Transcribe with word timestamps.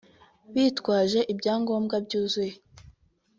bitwaje 0.53 1.19
ibyangombwa 1.33 1.95
byuzuye 2.05 2.53